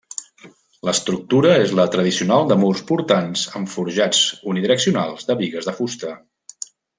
L'estructura 0.87 1.51
és 1.65 1.73
la 1.79 1.85
tradicional 1.95 2.47
de 2.51 2.57
murs 2.61 2.81
portants 2.93 3.43
amb 3.61 3.71
forjats 3.77 4.23
unidireccionals 4.55 5.29
de 5.33 5.37
bigues 5.43 5.71
de 5.71 5.77
fusta. 5.83 6.17